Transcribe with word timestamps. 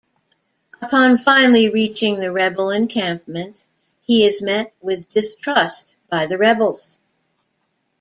Upon 0.81 1.19
finally 1.19 1.69
reaching 1.69 2.17
the 2.19 2.31
rebel 2.31 2.71
encampment 2.71 3.55
he 4.01 4.25
is 4.25 4.41
met 4.41 4.73
with 4.81 5.13
distrust 5.13 5.93
by 6.09 6.25
the 6.25 6.39
rebels. 6.39 6.97